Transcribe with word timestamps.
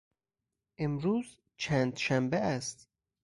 امروز 0.77 1.37
چندشنبه 1.57 2.37
است؟ 2.37 2.87